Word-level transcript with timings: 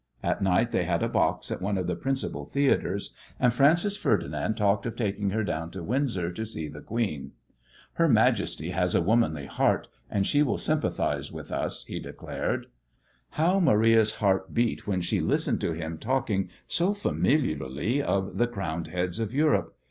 At 0.23 0.41
night 0.41 0.71
they 0.71 0.85
had 0.85 1.03
a 1.03 1.07
box 1.07 1.51
at 1.51 1.61
one 1.61 1.77
of 1.77 1.85
the 1.85 1.95
principal 1.95 2.43
theatres, 2.43 3.13
and 3.39 3.53
Francis 3.53 3.95
Ferdinand 3.97 4.55
talked 4.55 4.87
of 4.87 4.95
taking 4.95 5.29
her 5.29 5.43
down 5.43 5.69
to 5.69 5.83
Windsor 5.83 6.31
to 6.31 6.43
see 6.43 6.67
the 6.67 6.81
Queen. 6.81 7.33
"Her 7.93 8.07
Majesty 8.09 8.71
has 8.71 8.95
a 8.95 9.01
womanly 9.03 9.45
heart, 9.45 9.89
and 10.09 10.25
she 10.25 10.41
will 10.41 10.57
sympathize 10.57 11.31
with 11.31 11.51
us," 11.51 11.85
he 11.85 11.99
declared. 11.99 12.65
How 13.37 13.59
Maria's 13.59 14.15
heart 14.15 14.55
beat 14.55 14.87
when 14.87 15.01
she 15.01 15.19
listened 15.21 15.61
to 15.61 15.73
him 15.73 15.99
talking 15.99 16.49
so 16.67 16.95
familiarly 16.95 18.01
of 18.01 18.39
the 18.39 18.47
crowned 18.47 18.87
heads 18.87 19.19
of 19.19 19.35
Europe! 19.35 19.77